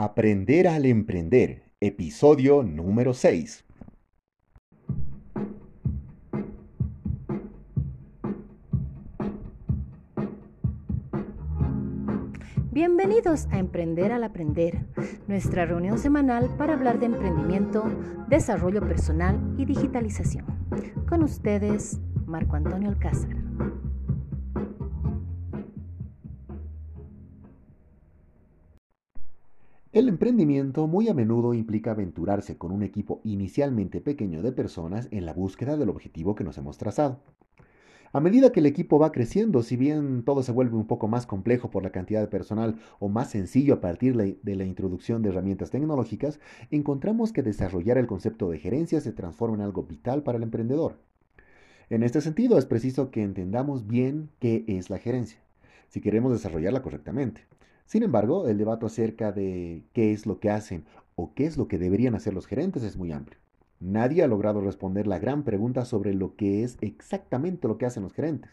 Aprender 0.00 0.68
al 0.68 0.86
emprender, 0.86 1.72
episodio 1.80 2.62
número 2.62 3.14
6. 3.14 3.64
Bienvenidos 12.70 13.48
a 13.50 13.58
Emprender 13.58 14.12
al 14.12 14.22
Aprender, 14.22 14.86
nuestra 15.26 15.66
reunión 15.66 15.98
semanal 15.98 16.48
para 16.56 16.74
hablar 16.74 17.00
de 17.00 17.06
emprendimiento, 17.06 17.82
desarrollo 18.28 18.86
personal 18.86 19.56
y 19.58 19.64
digitalización. 19.64 20.46
Con 21.08 21.24
ustedes, 21.24 21.98
Marco 22.24 22.54
Antonio 22.54 22.88
Alcázar. 22.88 23.47
El 29.98 30.08
emprendimiento 30.08 30.86
muy 30.86 31.08
a 31.08 31.12
menudo 31.12 31.54
implica 31.54 31.90
aventurarse 31.90 32.56
con 32.56 32.70
un 32.70 32.84
equipo 32.84 33.20
inicialmente 33.24 34.00
pequeño 34.00 34.42
de 34.42 34.52
personas 34.52 35.08
en 35.10 35.26
la 35.26 35.32
búsqueda 35.32 35.76
del 35.76 35.88
objetivo 35.88 36.36
que 36.36 36.44
nos 36.44 36.56
hemos 36.56 36.78
trazado. 36.78 37.18
A 38.12 38.20
medida 38.20 38.52
que 38.52 38.60
el 38.60 38.66
equipo 38.66 39.00
va 39.00 39.10
creciendo, 39.10 39.64
si 39.64 39.76
bien 39.76 40.22
todo 40.22 40.44
se 40.44 40.52
vuelve 40.52 40.76
un 40.76 40.86
poco 40.86 41.08
más 41.08 41.26
complejo 41.26 41.72
por 41.72 41.82
la 41.82 41.90
cantidad 41.90 42.20
de 42.20 42.28
personal 42.28 42.76
o 43.00 43.08
más 43.08 43.30
sencillo 43.30 43.74
a 43.74 43.80
partir 43.80 44.14
de 44.16 44.54
la 44.54 44.64
introducción 44.64 45.20
de 45.20 45.30
herramientas 45.30 45.70
tecnológicas, 45.72 46.38
encontramos 46.70 47.32
que 47.32 47.42
desarrollar 47.42 47.98
el 47.98 48.06
concepto 48.06 48.50
de 48.50 48.60
gerencia 48.60 49.00
se 49.00 49.10
transforma 49.10 49.56
en 49.56 49.62
algo 49.62 49.82
vital 49.82 50.22
para 50.22 50.38
el 50.38 50.44
emprendedor. 50.44 51.00
En 51.90 52.04
este 52.04 52.20
sentido, 52.20 52.56
es 52.56 52.66
preciso 52.66 53.10
que 53.10 53.24
entendamos 53.24 53.88
bien 53.88 54.30
qué 54.38 54.64
es 54.68 54.90
la 54.90 54.98
gerencia, 54.98 55.40
si 55.88 56.00
queremos 56.00 56.30
desarrollarla 56.30 56.82
correctamente. 56.82 57.48
Sin 57.88 58.02
embargo, 58.02 58.48
el 58.48 58.58
debate 58.58 58.84
acerca 58.84 59.32
de 59.32 59.82
qué 59.94 60.12
es 60.12 60.26
lo 60.26 60.40
que 60.40 60.50
hacen 60.50 60.84
o 61.14 61.32
qué 61.32 61.46
es 61.46 61.56
lo 61.56 61.68
que 61.68 61.78
deberían 61.78 62.14
hacer 62.14 62.34
los 62.34 62.46
gerentes 62.46 62.82
es 62.82 62.98
muy 62.98 63.12
amplio. 63.12 63.40
Nadie 63.80 64.22
ha 64.22 64.26
logrado 64.26 64.60
responder 64.60 65.06
la 65.06 65.18
gran 65.18 65.42
pregunta 65.42 65.86
sobre 65.86 66.12
lo 66.12 66.36
que 66.36 66.64
es 66.64 66.76
exactamente 66.82 67.66
lo 67.66 67.78
que 67.78 67.86
hacen 67.86 68.02
los 68.02 68.12
gerentes. 68.12 68.50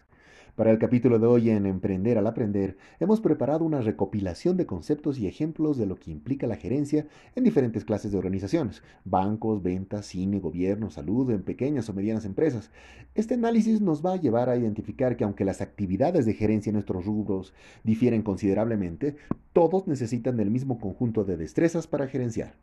Para 0.56 0.72
el 0.72 0.80
capítulo 0.80 1.20
de 1.20 1.28
hoy 1.28 1.50
en 1.50 1.66
Emprender 1.66 2.17
al 2.17 2.28
Aprender, 2.28 2.78
hemos 3.02 3.20
preparado 3.20 3.66
una 3.66 3.81
recopilación 3.81 4.56
de 4.56 4.66
conceptos 4.66 5.20
y 5.20 5.28
ejemplos 5.28 5.78
de 5.78 5.86
lo 5.86 5.98
que 5.98 6.11
implica 6.11 6.48
la 6.48 6.56
gerencia 6.56 7.08
en 7.36 7.44
diferentes 7.44 7.84
clases 7.84 8.14
de 8.14 8.17
organizaciones, 8.17 8.81
bancos, 9.03 9.61
ventas, 9.61 10.06
cine, 10.06 10.39
gobierno, 10.39 10.89
salud, 10.89 11.30
en 11.31 11.44
pequeñas 11.44 11.89
o 11.89 11.94
medianas 11.94 12.23
empresas. 12.23 12.72
Este 13.16 13.33
análisis 13.33 13.81
nos 13.81 14.06
va 14.06 14.14
a 14.14 14.22
llevar 14.22 14.48
a 14.48 14.56
identificar 14.56 15.17
que 15.17 15.26
aunque 15.26 15.44
las 15.44 15.59
actividades 15.59 16.26
de 16.26 16.36
gerencia 16.36 16.70
en 16.70 16.76
nuestros 16.76 17.06
rubros 17.06 17.53
difieren 17.83 18.22
considerablemente, 18.22 19.17
todos 19.52 19.88
necesitan 19.88 20.38
del 20.38 20.52
mismo 20.52 20.80
conjunto 20.80 21.26
de 21.26 21.36
destrezas 21.36 21.86
para 21.86 22.08
gerenciar. 22.08 22.53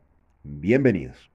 Bienvenidos. 0.45 1.31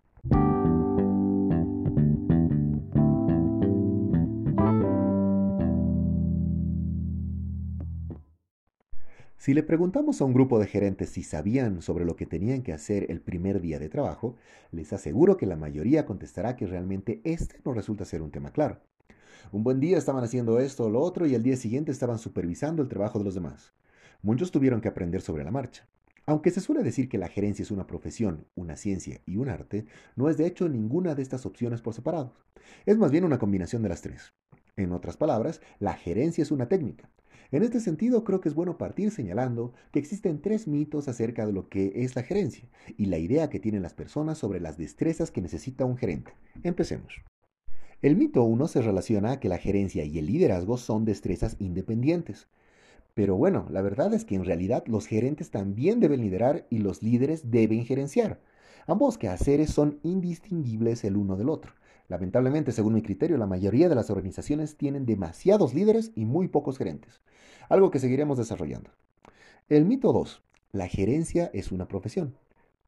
Si 9.47 9.53
le 9.53 9.63
preguntamos 9.63 10.19
a 10.19 10.25
un 10.25 10.33
grupo 10.33 10.59
de 10.59 10.67
gerentes 10.67 11.07
si 11.11 11.23
sabían 11.23 11.81
sobre 11.81 12.03
lo 12.03 12.17
que 12.17 12.25
tenían 12.25 12.63
que 12.63 12.73
hacer 12.73 13.09
el 13.09 13.21
primer 13.21 13.61
día 13.61 13.79
de 13.79 13.87
trabajo, 13.87 14.35
les 14.73 14.91
aseguro 14.91 15.37
que 15.37 15.45
la 15.45 15.55
mayoría 15.55 16.05
contestará 16.05 16.57
que 16.57 16.67
realmente 16.67 17.21
este 17.23 17.61
no 17.63 17.73
resulta 17.73 18.03
ser 18.03 18.21
un 18.21 18.29
tema 18.29 18.51
claro. 18.51 18.81
Un 19.53 19.63
buen 19.63 19.79
día 19.79 19.97
estaban 19.97 20.21
haciendo 20.21 20.59
esto 20.59 20.83
o 20.83 20.89
lo 20.89 20.99
otro 20.99 21.25
y 21.27 21.33
al 21.33 21.43
día 21.43 21.55
siguiente 21.55 21.93
estaban 21.93 22.19
supervisando 22.19 22.81
el 22.81 22.89
trabajo 22.89 23.19
de 23.19 23.23
los 23.23 23.35
demás. 23.35 23.71
Muchos 24.21 24.51
tuvieron 24.51 24.81
que 24.81 24.89
aprender 24.89 25.21
sobre 25.21 25.45
la 25.45 25.51
marcha. 25.51 25.87
Aunque 26.25 26.51
se 26.51 26.59
suele 26.59 26.83
decir 26.83 27.07
que 27.07 27.17
la 27.17 27.29
gerencia 27.29 27.63
es 27.63 27.71
una 27.71 27.87
profesión, 27.87 28.47
una 28.53 28.75
ciencia 28.75 29.21
y 29.25 29.37
un 29.37 29.47
arte, 29.47 29.85
no 30.17 30.29
es 30.29 30.35
de 30.35 30.45
hecho 30.45 30.67
ninguna 30.67 31.15
de 31.15 31.21
estas 31.21 31.45
opciones 31.45 31.79
por 31.81 31.93
separado. 31.93 32.33
Es 32.85 32.97
más 32.97 33.11
bien 33.11 33.23
una 33.23 33.39
combinación 33.39 33.81
de 33.81 33.87
las 33.87 34.01
tres. 34.01 34.33
En 34.77 34.93
otras 34.93 35.17
palabras, 35.17 35.59
la 35.79 35.93
gerencia 35.93 36.41
es 36.41 36.51
una 36.51 36.69
técnica, 36.69 37.09
en 37.49 37.63
este 37.63 37.79
sentido, 37.79 38.25
creo 38.25 38.41
que 38.41 38.49
es 38.49 38.55
bueno 38.55 38.77
partir 38.77 39.09
señalando 39.09 39.71
que 39.93 39.99
existen 39.99 40.41
tres 40.41 40.67
mitos 40.67 41.07
acerca 41.07 41.45
de 41.45 41.53
lo 41.53 41.69
que 41.69 41.93
es 41.95 42.15
la 42.17 42.23
gerencia 42.23 42.67
y 42.97 43.05
la 43.05 43.19
idea 43.19 43.49
que 43.49 43.61
tienen 43.61 43.83
las 43.83 43.93
personas 43.93 44.37
sobre 44.37 44.59
las 44.59 44.77
destrezas 44.77 45.31
que 45.31 45.41
necesita 45.41 45.85
un 45.85 45.95
gerente. 45.95 46.33
Empecemos. 46.63 47.21
El 48.01 48.17
mito 48.17 48.43
1 48.43 48.67
se 48.67 48.81
relaciona 48.81 49.31
a 49.31 49.39
que 49.39 49.47
la 49.47 49.57
gerencia 49.57 50.03
y 50.03 50.19
el 50.19 50.25
liderazgo 50.25 50.77
son 50.77 51.05
destrezas 51.05 51.55
independientes. 51.59 52.47
Pero 53.13 53.37
bueno, 53.37 53.65
la 53.71 53.81
verdad 53.81 54.13
es 54.13 54.25
que 54.25 54.35
en 54.35 54.43
realidad 54.43 54.83
los 54.85 55.07
gerentes 55.07 55.49
también 55.49 56.01
deben 56.01 56.21
liderar 56.21 56.67
y 56.69 56.79
los 56.79 57.01
líderes 57.01 57.49
deben 57.49 57.85
gerenciar. 57.85 58.41
Ambos 58.87 59.17
quehaceres 59.17 59.69
son 59.69 59.99
indistinguibles 60.03 61.05
el 61.05 61.15
uno 61.15 61.37
del 61.37 61.49
otro. 61.49 61.73
Lamentablemente, 62.07 62.71
según 62.71 62.93
mi 62.93 63.01
criterio, 63.01 63.37
la 63.37 63.47
mayoría 63.47 63.89
de 63.89 63.95
las 63.95 64.09
organizaciones 64.09 64.77
tienen 64.77 65.05
demasiados 65.05 65.73
líderes 65.73 66.11
y 66.15 66.25
muy 66.25 66.47
pocos 66.47 66.77
gerentes, 66.77 67.21
algo 67.69 67.91
que 67.91 67.99
seguiremos 67.99 68.37
desarrollando. 68.37 68.91
El 69.67 69.85
mito 69.85 70.13
2. 70.13 70.41
La 70.71 70.87
gerencia 70.87 71.49
es 71.53 71.71
una 71.71 71.87
profesión. 71.87 72.35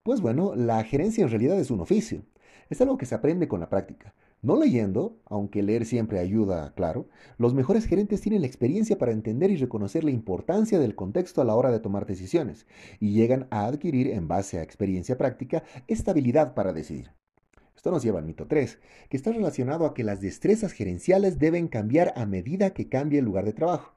Pues 0.03 0.21
bueno, 0.21 0.55
la 0.55 0.83
gerencia 0.83 1.23
en 1.23 1.29
realidad 1.29 1.59
es 1.59 1.69
un 1.71 1.81
oficio. 1.81 2.23
Es 2.69 2.79
algo 2.79 2.97
que 2.97 3.05
se 3.05 3.15
aprende 3.15 3.47
con 3.47 3.59
la 3.59 3.69
práctica. 3.69 4.13
No 4.41 4.57
leyendo, 4.57 5.17
aunque 5.25 5.61
leer 5.61 5.85
siempre 5.85 6.19
ayuda, 6.19 6.73
claro, 6.73 7.09
los 7.37 7.53
mejores 7.53 7.85
gerentes 7.85 8.21
tienen 8.21 8.39
la 8.39 8.47
experiencia 8.47 8.97
para 8.97 9.11
entender 9.11 9.51
y 9.51 9.57
reconocer 9.57 10.05
la 10.05 10.11
importancia 10.11 10.79
del 10.79 10.95
contexto 10.95 11.41
a 11.41 11.45
la 11.45 11.55
hora 11.55 11.71
de 11.71 11.81
tomar 11.81 12.05
decisiones 12.05 12.65
y 13.01 13.11
llegan 13.11 13.47
a 13.49 13.65
adquirir, 13.65 14.07
en 14.07 14.29
base 14.29 14.57
a 14.57 14.63
experiencia 14.63 15.17
práctica, 15.17 15.63
estabilidad 15.87 16.53
para 16.53 16.71
decidir. 16.71 17.11
Esto 17.79 17.91
nos 17.91 18.03
lleva 18.03 18.19
al 18.19 18.25
mito 18.25 18.45
3, 18.45 18.77
que 19.07 19.15
está 19.15 19.31
relacionado 19.31 19.85
a 19.85 19.93
que 19.93 20.03
las 20.03 20.19
destrezas 20.19 20.73
gerenciales 20.73 21.39
deben 21.39 21.69
cambiar 21.69 22.11
a 22.17 22.25
medida 22.25 22.73
que 22.73 22.89
cambie 22.89 23.19
el 23.19 23.23
lugar 23.23 23.45
de 23.45 23.53
trabajo. 23.53 23.93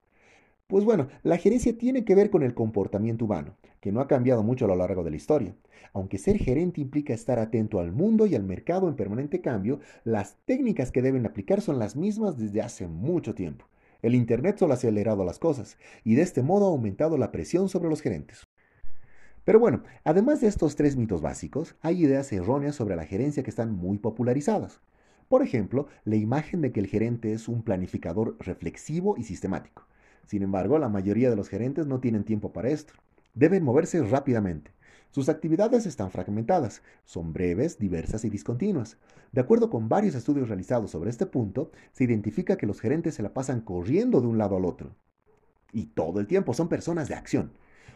Pues 0.68 0.84
bueno, 0.84 1.08
la 1.24 1.36
gerencia 1.36 1.76
tiene 1.76 2.04
que 2.04 2.14
ver 2.14 2.30
con 2.30 2.44
el 2.44 2.54
comportamiento 2.54 3.24
humano, 3.24 3.56
que 3.80 3.90
no 3.90 4.00
ha 4.00 4.06
cambiado 4.06 4.44
mucho 4.44 4.66
a 4.66 4.68
lo 4.68 4.76
largo 4.76 5.02
de 5.02 5.10
la 5.10 5.16
historia. 5.16 5.56
Aunque 5.94 6.18
ser 6.18 6.38
gerente 6.38 6.80
implica 6.80 7.12
estar 7.12 7.40
atento 7.40 7.80
al 7.80 7.90
mundo 7.90 8.26
y 8.26 8.36
al 8.36 8.44
mercado 8.44 8.88
en 8.88 8.94
permanente 8.94 9.40
cambio, 9.40 9.80
las 10.04 10.36
técnicas 10.44 10.92
que 10.92 11.02
deben 11.02 11.26
aplicar 11.26 11.60
son 11.60 11.80
las 11.80 11.96
mismas 11.96 12.38
desde 12.38 12.62
hace 12.62 12.86
mucho 12.86 13.34
tiempo. 13.34 13.64
El 14.00 14.14
Internet 14.14 14.58
solo 14.58 14.74
ha 14.74 14.76
acelerado 14.76 15.24
las 15.24 15.40
cosas 15.40 15.76
y 16.04 16.14
de 16.14 16.22
este 16.22 16.42
modo 16.42 16.66
ha 16.66 16.70
aumentado 16.70 17.18
la 17.18 17.32
presión 17.32 17.68
sobre 17.68 17.88
los 17.88 18.00
gerentes. 18.00 18.46
Pero 19.44 19.58
bueno, 19.58 19.82
además 20.04 20.40
de 20.40 20.46
estos 20.46 20.76
tres 20.76 20.96
mitos 20.96 21.20
básicos, 21.20 21.74
hay 21.80 22.04
ideas 22.04 22.32
erróneas 22.32 22.76
sobre 22.76 22.94
la 22.94 23.04
gerencia 23.04 23.42
que 23.42 23.50
están 23.50 23.72
muy 23.72 23.98
popularizadas. 23.98 24.80
Por 25.28 25.42
ejemplo, 25.42 25.88
la 26.04 26.16
imagen 26.16 26.60
de 26.60 26.70
que 26.70 26.80
el 26.80 26.86
gerente 26.86 27.32
es 27.32 27.48
un 27.48 27.62
planificador 27.62 28.36
reflexivo 28.38 29.16
y 29.16 29.24
sistemático. 29.24 29.86
Sin 30.26 30.42
embargo, 30.42 30.78
la 30.78 30.88
mayoría 30.88 31.28
de 31.28 31.36
los 31.36 31.48
gerentes 31.48 31.86
no 31.86 31.98
tienen 31.98 32.22
tiempo 32.24 32.52
para 32.52 32.68
esto. 32.68 32.94
Deben 33.34 33.64
moverse 33.64 34.02
rápidamente. 34.02 34.70
Sus 35.10 35.28
actividades 35.28 35.86
están 35.86 36.10
fragmentadas, 36.10 36.82
son 37.04 37.32
breves, 37.32 37.78
diversas 37.78 38.24
y 38.24 38.30
discontinuas. 38.30 38.96
De 39.32 39.40
acuerdo 39.40 39.70
con 39.70 39.88
varios 39.88 40.14
estudios 40.14 40.48
realizados 40.48 40.90
sobre 40.90 41.10
este 41.10 41.26
punto, 41.26 41.70
se 41.92 42.04
identifica 42.04 42.56
que 42.56 42.66
los 42.66 42.80
gerentes 42.80 43.14
se 43.16 43.22
la 43.22 43.34
pasan 43.34 43.60
corriendo 43.60 44.20
de 44.20 44.28
un 44.28 44.38
lado 44.38 44.56
al 44.56 44.64
otro. 44.64 44.94
Y 45.72 45.86
todo 45.86 46.20
el 46.20 46.26
tiempo 46.26 46.54
son 46.54 46.68
personas 46.68 47.08
de 47.08 47.14
acción. 47.14 47.52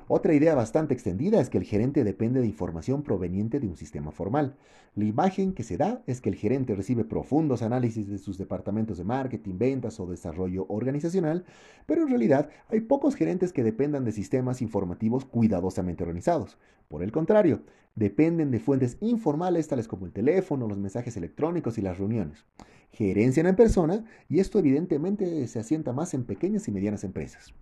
Otra 0.09 0.35
idea 0.35 0.55
bastante 0.55 0.95
extendida 0.95 1.41
es 1.41 1.51
que 1.51 1.59
el 1.59 1.65
gerente 1.65 2.05
depende 2.05 2.41
de 2.41 2.47
información 2.47 3.03
proveniente 3.03 3.59
de 3.59 3.67
un 3.67 3.77
sistema 3.77 4.13
formal. 4.13 4.55
La 4.95 5.05
imagen 5.05 5.53
que 5.53 5.65
se 5.65 5.77
da 5.77 6.05
es 6.07 6.21
que 6.21 6.29
el 6.29 6.37
gerente 6.37 6.77
recibe 6.77 7.05
profundos 7.05 7.61
análisis 7.61 8.07
de 8.07 8.19
sus 8.19 8.39
departamentos 8.39 8.99
de 8.99 9.05
marketing, 9.05 9.59
ventas 9.59 9.99
o 9.99 10.07
desarrollo 10.07 10.65
organizacional, 10.69 11.45
pero 11.87 12.03
en 12.03 12.09
realidad 12.09 12.51
hay 12.69 12.83
pocos 12.83 13.17
gerentes 13.17 13.53
que 13.53 13.65
dependan 13.65 14.05
de 14.05 14.13
sistemas 14.13 14.63
informativos 14.63 15.25
cuidadosamente 15.25 16.05
organizados. 16.05 16.57
Por 16.87 17.03
el 17.03 17.11
contrario, 17.11 17.63
dependen 17.97 18.53
de 18.53 18.61
fuentes 18.61 18.99
informales 19.01 19.67
tales 19.67 19.89
como 19.89 20.07
el 20.07 20.13
teléfono, 20.13 20.69
los 20.69 20.79
mensajes 20.79 21.17
electrónicos 21.17 21.79
y 21.79 21.83
las 21.83 21.99
reuniones. 21.99 22.45
Gerencian 22.93 23.49
en 23.49 23.57
persona 23.57 24.05
y 24.29 24.39
esto 24.39 24.61
evidentemente 24.61 25.49
se 25.49 25.59
asienta 25.59 25.93
más 25.93 26.15
en 26.15 26.23
pequeñas 26.23 26.69
y 26.69 26.71
medianas 26.71 27.03
empresas. 27.03 27.53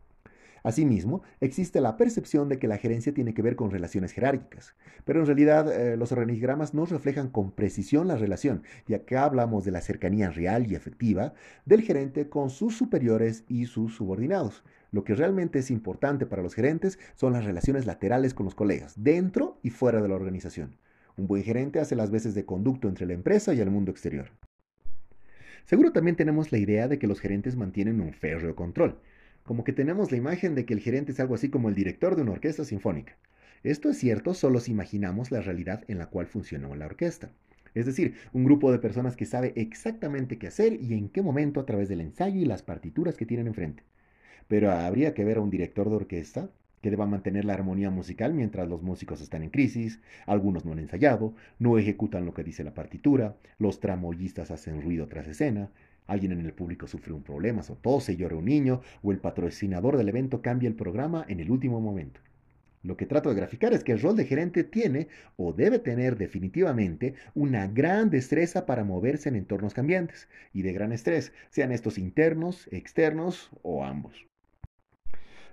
Asimismo, 0.65 1.23
existe 1.43 1.83
la 1.83 1.99
percepción 1.99 2.49
de 2.49 2.59
que 2.59 2.69
la 2.69 2.79
gerencia 2.79 3.13
tiene 3.13 3.35
que 3.35 3.43
ver 3.43 3.55
con 3.55 3.71
relaciones 3.71 4.13
jerárquicas, 4.13 4.75
pero 5.05 5.21
en 5.21 5.27
realidad 5.27 5.71
eh, 5.71 5.99
los 5.99 6.11
organigramas 6.11 6.73
no 6.73 6.87
reflejan 6.87 7.29
con 7.29 7.53
precisión 7.53 8.09
la 8.09 8.17
relación, 8.17 8.63
y 8.89 8.95
acá 8.95 9.25
hablamos 9.25 9.67
de 9.67 9.73
la 9.73 9.83
cercanía 9.83 10.31
real 10.31 10.67
y 10.67 10.75
efectiva 10.75 11.35
del 11.67 11.83
gerente 11.83 12.31
con 12.31 12.49
sus 12.49 12.79
superiores 12.79 13.45
y 13.47 13.67
sus 13.67 13.95
subordinados. 13.95 14.65
Lo 14.91 15.05
que 15.05 15.15
realmente 15.15 15.59
es 15.59 15.71
importante 15.71 16.25
para 16.25 16.43
los 16.43 16.55
gerentes 16.55 16.99
son 17.15 17.35
las 17.35 17.45
relaciones 17.45 17.85
laterales 17.85 18.33
con 18.33 18.45
los 18.45 18.55
colegas, 18.55 18.95
dentro 18.97 19.59
y 19.63 19.69
fuera 19.69 20.01
de 20.01 20.09
la 20.09 20.15
organización. 20.15 20.79
Un 21.19 21.27
buen 21.27 21.43
gerente 21.43 21.79
hace 21.79 21.95
las 21.95 22.11
veces 22.11 22.35
de 22.35 22.47
conducto 22.47 22.89
entre 22.89 23.05
la 23.05 23.13
empresa 23.13 23.53
y 23.53 23.61
el 23.61 23.69
mundo 23.69 23.91
exterior. 23.91 24.31
Seguro 25.67 25.93
también 25.93 26.17
tenemos 26.17 26.53
la 26.53 26.59
idea 26.59 26.89
de 26.89 26.99
que 26.99 27.07
los 27.07 27.21
gerentes 27.21 27.55
mantienen 27.55 28.01
un 28.01 28.15
férreo 28.15 28.57
control 28.57 28.99
como 29.45 29.63
que 29.63 29.73
tenemos 29.73 30.11
la 30.11 30.19
imagen 30.19 30.55
de 30.55 30.65
que 30.65 30.75
el 30.75 30.81
gerente 30.81 31.13
es 31.13 31.21
algo 31.21 31.35
así 31.35 31.51
como 31.51 31.69
el 31.69 31.75
director 31.75 32.17
de 32.17 32.23
una 32.23 32.33
orquesta 32.33 32.65
sinfónica. 32.65 33.17
Esto 33.63 33.89
es 33.91 33.99
cierto 33.99 34.35
solo 34.35 34.59
si 34.59 34.73
imaginamos 34.73 35.31
la 35.31 35.41
realidad 35.41 35.85
en 35.89 35.99
la 35.99 36.07
cual 36.07 36.27
funcionó 36.27 36.75
la 36.75 36.87
orquesta. 36.87 37.31
Es 37.75 37.87
decir, 37.87 38.15
un 38.33 38.45
grupo 38.45 38.73
de 38.73 38.79
personas 38.79 39.17
que 39.17 39.27
sabe 39.27 39.53
exactamente 39.57 40.39
qué 40.39 40.47
hacer 40.47 40.81
y 40.81 40.95
en 40.95 41.09
qué 41.09 41.23
momento 41.23 41.61
a 41.61 41.67
través 41.67 41.89
del 41.89 42.01
ensayo 42.01 42.41
y 42.41 42.45
las 42.45 42.63
partituras 42.63 43.17
que 43.17 43.27
tienen 43.27 43.47
enfrente. 43.47 43.83
Pero 44.49 44.71
habría 44.71 45.15
que 45.15 45.25
ver 45.25 45.39
a 45.39 45.41
un 45.41 45.51
director 45.51 45.89
de 45.89 45.97
orquesta 45.97 46.51
que 46.83 46.91
deba 46.91 47.07
mantener 47.07 47.47
la 47.47 47.55
armonía 47.55 47.91
musical 47.91 48.35
mientras 48.35 48.69
los 48.69 48.83
músicos 48.83 49.23
están 49.23 49.43
en 49.43 49.49
crisis, 49.49 50.01
algunos 50.27 50.67
no 50.67 50.73
han 50.73 50.79
ensayado, 50.79 51.35
no 51.59 51.79
ejecutan 51.79 52.27
lo 52.27 52.35
que 52.35 52.45
dice 52.45 52.63
la 52.63 52.75
partitura, 52.75 53.37
los 53.59 53.81
tramoyistas 53.81 54.51
hacen 54.51 54.83
ruido 54.83 55.07
tras 55.07 55.27
escena, 55.27 55.71
alguien 56.07 56.33
en 56.33 56.45
el 56.45 56.53
público 56.53 56.87
sufre 56.87 57.13
un 57.13 57.23
problema, 57.23 57.63
o 57.69 57.75
tose, 57.75 58.17
llora 58.17 58.37
un 58.37 58.45
niño, 58.45 58.81
o 59.03 59.13
el 59.13 59.19
patrocinador 59.19 59.97
del 59.97 60.09
evento 60.09 60.43
cambia 60.43 60.69
el 60.69 60.75
programa 60.75 61.25
en 61.29 61.41
el 61.41 61.51
último 61.51 61.81
momento. 61.81 62.21
Lo 62.85 62.99
que 62.99 63.07
trato 63.07 63.31
de 63.31 63.37
graficar 63.37 63.73
es 63.73 63.83
que 63.83 63.93
el 63.93 64.01
rol 64.03 64.15
de 64.15 64.27
gerente 64.27 64.63
tiene 64.63 65.09
o 65.37 65.55
debe 65.55 65.79
tener 65.79 66.19
definitivamente 66.19 67.15
una 67.35 67.67
gran 67.67 68.11
destreza 68.11 68.67
para 68.67 68.85
moverse 68.85 69.31
en 69.31 69.37
entornos 69.37 69.73
cambiantes 69.73 70.29
y 70.53 70.61
de 70.61 70.75
gran 70.75 70.93
estrés, 70.93 71.33
sean 71.49 71.73
estos 71.73 71.97
internos, 71.97 72.69
externos 72.71 73.51
o 73.63 73.85
ambos. 73.85 74.27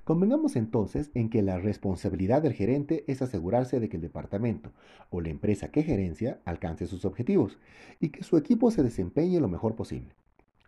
Convengamos 0.03 0.57
entonces 0.57 1.09
en 1.13 1.29
que 1.29 1.41
la 1.41 1.57
responsabilidad 1.57 2.41
del 2.41 2.51
gerente 2.51 3.05
es 3.07 3.21
asegurarse 3.21 3.79
de 3.79 3.87
que 3.87 3.95
el 3.95 4.01
departamento 4.01 4.73
o 5.09 5.21
la 5.21 5.29
empresa 5.29 5.71
que 5.71 5.83
gerencia 5.83 6.41
alcance 6.43 6.85
sus 6.85 7.05
objetivos 7.05 7.59
y 8.01 8.09
que 8.09 8.23
su 8.23 8.35
equipo 8.35 8.71
se 8.71 8.83
desempeñe 8.83 9.39
lo 9.39 9.47
mejor 9.47 9.77
posible. 9.77 10.15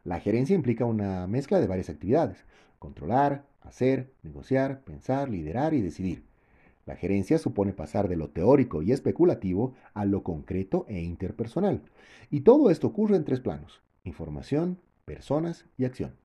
La 0.03 0.19
gerencia 0.19 0.55
implica 0.55 0.85
una 0.85 1.27
mezcla 1.27 1.61
de 1.61 1.67
varias 1.67 1.89
actividades, 1.89 2.43
controlar, 2.77 3.45
hacer, 3.61 4.11
negociar, 4.21 4.81
pensar, 4.81 5.29
liderar 5.29 5.73
y 5.73 5.81
decidir. 5.81 6.25
La 6.85 6.97
gerencia 6.97 7.37
supone 7.37 7.71
pasar 7.71 8.09
de 8.09 8.17
lo 8.17 8.29
teórico 8.29 8.81
y 8.81 8.91
especulativo 8.91 9.73
a 9.93 10.03
lo 10.03 10.21
concreto 10.21 10.85
e 10.89 11.01
interpersonal. 11.01 11.81
Y 12.29 12.41
todo 12.41 12.69
esto 12.69 12.87
ocurre 12.87 13.15
en 13.15 13.23
tres 13.23 13.39
planos, 13.39 13.81
información, 14.03 14.77
personas 15.05 15.65
y 15.77 15.85
acción. 15.85 16.15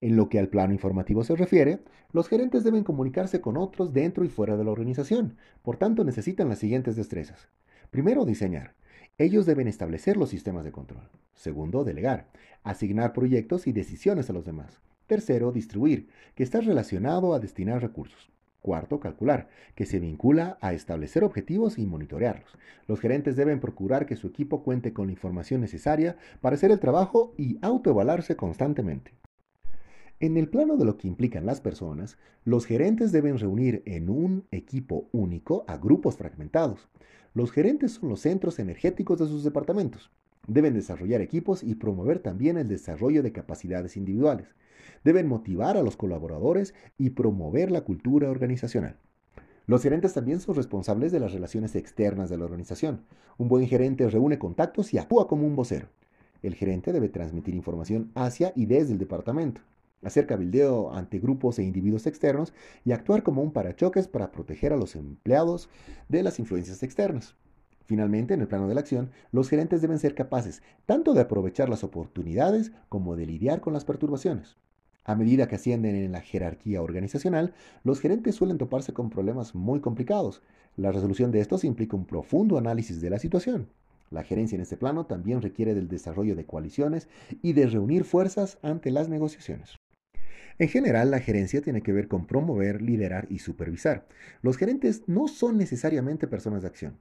En 0.00 0.14
lo 0.16 0.28
que 0.28 0.38
al 0.38 0.48
plano 0.48 0.72
informativo 0.72 1.24
se 1.24 1.34
refiere, 1.34 1.80
los 2.12 2.28
gerentes 2.28 2.62
deben 2.62 2.84
comunicarse 2.84 3.40
con 3.40 3.56
otros 3.56 3.92
dentro 3.92 4.24
y 4.24 4.28
fuera 4.28 4.56
de 4.56 4.64
la 4.64 4.70
organización, 4.70 5.36
por 5.62 5.76
tanto 5.76 6.04
necesitan 6.04 6.48
las 6.48 6.60
siguientes 6.60 6.94
destrezas. 6.94 7.48
Primero, 7.90 8.24
diseñar. 8.24 8.74
Ellos 9.18 9.44
deben 9.44 9.68
establecer 9.68 10.16
los 10.16 10.30
sistemas 10.30 10.64
de 10.64 10.72
control. 10.72 11.08
Segundo, 11.34 11.84
delegar. 11.84 12.28
Asignar 12.64 13.12
proyectos 13.12 13.66
y 13.66 13.72
decisiones 13.72 14.30
a 14.30 14.32
los 14.32 14.44
demás. 14.44 14.80
Tercero, 15.06 15.52
distribuir, 15.52 16.08
que 16.34 16.42
está 16.42 16.60
relacionado 16.60 17.34
a 17.34 17.38
destinar 17.38 17.82
recursos. 17.82 18.30
Cuarto, 18.62 19.00
calcular, 19.00 19.48
que 19.74 19.86
se 19.86 19.98
vincula 19.98 20.56
a 20.60 20.72
establecer 20.72 21.24
objetivos 21.24 21.78
y 21.78 21.84
monitorearlos. 21.84 22.56
Los 22.86 23.00
gerentes 23.00 23.36
deben 23.36 23.60
procurar 23.60 24.06
que 24.06 24.16
su 24.16 24.28
equipo 24.28 24.62
cuente 24.62 24.92
con 24.92 25.08
la 25.08 25.12
información 25.12 25.60
necesaria 25.60 26.16
para 26.40 26.54
hacer 26.54 26.70
el 26.70 26.80
trabajo 26.80 27.34
y 27.36 27.58
autoevaluarse 27.60 28.36
constantemente. 28.36 29.12
En 30.22 30.36
el 30.36 30.48
plano 30.48 30.76
de 30.76 30.84
lo 30.84 30.98
que 30.98 31.08
implican 31.08 31.46
las 31.46 31.60
personas, 31.60 32.16
los 32.44 32.64
gerentes 32.64 33.10
deben 33.10 33.38
reunir 33.38 33.82
en 33.86 34.08
un 34.08 34.44
equipo 34.52 35.08
único 35.10 35.64
a 35.66 35.78
grupos 35.78 36.16
fragmentados. 36.16 36.88
Los 37.34 37.50
gerentes 37.50 37.94
son 37.94 38.08
los 38.08 38.20
centros 38.20 38.60
energéticos 38.60 39.18
de 39.18 39.26
sus 39.26 39.42
departamentos. 39.42 40.12
Deben 40.46 40.74
desarrollar 40.74 41.22
equipos 41.22 41.64
y 41.64 41.74
promover 41.74 42.20
también 42.20 42.56
el 42.56 42.68
desarrollo 42.68 43.24
de 43.24 43.32
capacidades 43.32 43.96
individuales. 43.96 44.46
Deben 45.02 45.26
motivar 45.26 45.76
a 45.76 45.82
los 45.82 45.96
colaboradores 45.96 46.72
y 46.98 47.10
promover 47.10 47.72
la 47.72 47.80
cultura 47.80 48.30
organizacional. 48.30 49.00
Los 49.66 49.82
gerentes 49.82 50.14
también 50.14 50.38
son 50.38 50.54
responsables 50.54 51.10
de 51.10 51.18
las 51.18 51.32
relaciones 51.32 51.74
externas 51.74 52.30
de 52.30 52.38
la 52.38 52.44
organización. 52.44 53.00
Un 53.38 53.48
buen 53.48 53.66
gerente 53.66 54.08
reúne 54.08 54.38
contactos 54.38 54.94
y 54.94 54.98
actúa 54.98 55.26
como 55.26 55.48
un 55.48 55.56
vocero. 55.56 55.88
El 56.44 56.54
gerente 56.54 56.92
debe 56.92 57.08
transmitir 57.08 57.56
información 57.56 58.12
hacia 58.14 58.52
y 58.54 58.66
desde 58.66 58.92
el 58.92 58.98
departamento 58.98 59.62
hacer 60.02 60.26
cabildeo 60.26 60.92
ante 60.92 61.18
grupos 61.18 61.58
e 61.58 61.62
individuos 61.62 62.06
externos 62.06 62.52
y 62.84 62.92
actuar 62.92 63.22
como 63.22 63.42
un 63.42 63.52
parachoques 63.52 64.08
para 64.08 64.32
proteger 64.32 64.72
a 64.72 64.76
los 64.76 64.96
empleados 64.96 65.68
de 66.08 66.22
las 66.22 66.38
influencias 66.38 66.82
externas. 66.82 67.36
Finalmente, 67.84 68.34
en 68.34 68.40
el 68.40 68.48
plano 68.48 68.68
de 68.68 68.74
la 68.74 68.80
acción, 68.80 69.10
los 69.32 69.48
gerentes 69.48 69.82
deben 69.82 69.98
ser 69.98 70.14
capaces 70.14 70.62
tanto 70.86 71.14
de 71.14 71.20
aprovechar 71.20 71.68
las 71.68 71.84
oportunidades 71.84 72.72
como 72.88 73.16
de 73.16 73.26
lidiar 73.26 73.60
con 73.60 73.72
las 73.72 73.84
perturbaciones. 73.84 74.56
A 75.04 75.16
medida 75.16 75.48
que 75.48 75.56
ascienden 75.56 75.96
en 75.96 76.12
la 76.12 76.20
jerarquía 76.20 76.80
organizacional, 76.80 77.54
los 77.82 78.00
gerentes 78.00 78.36
suelen 78.36 78.58
toparse 78.58 78.92
con 78.92 79.10
problemas 79.10 79.54
muy 79.54 79.80
complicados. 79.80 80.42
La 80.76 80.92
resolución 80.92 81.32
de 81.32 81.40
estos 81.40 81.64
implica 81.64 81.96
un 81.96 82.06
profundo 82.06 82.56
análisis 82.56 83.00
de 83.00 83.10
la 83.10 83.18
situación. 83.18 83.68
La 84.10 84.22
gerencia 84.22 84.54
en 84.56 84.62
este 84.62 84.76
plano 84.76 85.06
también 85.06 85.42
requiere 85.42 85.74
del 85.74 85.88
desarrollo 85.88 86.36
de 86.36 86.46
coaliciones 86.46 87.08
y 87.42 87.54
de 87.54 87.66
reunir 87.66 88.04
fuerzas 88.04 88.58
ante 88.62 88.90
las 88.90 89.08
negociaciones. 89.08 89.81
En 90.62 90.68
general, 90.68 91.10
la 91.10 91.18
gerencia 91.18 91.60
tiene 91.60 91.82
que 91.82 91.92
ver 91.92 92.06
con 92.06 92.24
promover, 92.24 92.82
liderar 92.82 93.26
y 93.28 93.40
supervisar. 93.40 94.06
Los 94.42 94.56
gerentes 94.56 95.02
no 95.08 95.26
son 95.26 95.58
necesariamente 95.58 96.28
personas 96.28 96.62
de 96.62 96.68
acción. 96.68 96.98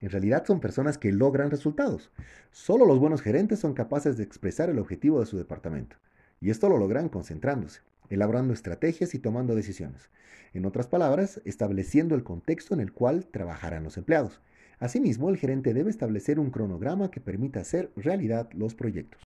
En 0.00 0.10
realidad 0.10 0.44
son 0.44 0.58
personas 0.58 0.98
que 0.98 1.12
logran 1.12 1.52
resultados. 1.52 2.10
Solo 2.50 2.84
los 2.84 2.98
buenos 2.98 3.22
gerentes 3.22 3.60
son 3.60 3.74
capaces 3.74 4.16
de 4.16 4.24
expresar 4.24 4.70
el 4.70 4.80
objetivo 4.80 5.20
de 5.20 5.26
su 5.26 5.38
departamento. 5.38 5.94
Y 6.40 6.50
esto 6.50 6.68
lo 6.68 6.78
logran 6.78 7.08
concentrándose, 7.08 7.82
elaborando 8.10 8.52
estrategias 8.52 9.14
y 9.14 9.20
tomando 9.20 9.54
decisiones. 9.54 10.10
En 10.52 10.66
otras 10.66 10.88
palabras, 10.88 11.40
estableciendo 11.44 12.16
el 12.16 12.24
contexto 12.24 12.74
en 12.74 12.80
el 12.80 12.92
cual 12.92 13.26
trabajarán 13.26 13.84
los 13.84 13.98
empleados. 13.98 14.40
Asimismo, 14.80 15.30
el 15.30 15.36
gerente 15.36 15.74
debe 15.74 15.90
establecer 15.90 16.40
un 16.40 16.50
cronograma 16.50 17.12
que 17.12 17.20
permita 17.20 17.60
hacer 17.60 17.92
realidad 17.94 18.50
los 18.52 18.74
proyectos. 18.74 19.25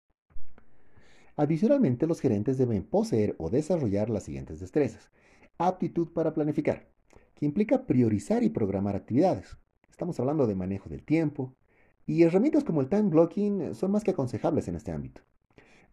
Adicionalmente, 1.39 2.06
los 2.06 2.19
gerentes 2.19 2.57
deben 2.57 2.83
poseer 2.83 3.33
o 3.38 3.50
desarrollar 3.50 4.09
las 4.09 4.24
siguientes 4.24 4.59
destrezas. 4.59 5.09
Aptitud 5.57 6.09
para 6.09 6.33
planificar, 6.33 6.89
que 7.33 7.45
implica 7.45 7.88
priorizar 7.88 8.44
y 8.44 8.50
programar 8.50 8.97
actividades. 8.97 9.56
Estamos 9.89 10.19
hablando 10.19 10.47
de 10.47 10.56
manejo 10.56 10.89
del 10.89 11.01
tiempo. 11.01 11.56
Y 12.06 12.24
herramientas 12.24 12.65
como 12.65 12.81
el 12.81 12.89
time 12.89 13.03
blocking 13.03 13.74
son 13.74 13.91
más 13.91 14.03
que 14.03 14.12
aconsejables 14.12 14.68
en 14.68 14.75
este 14.75 14.91
ámbito. 14.91 15.21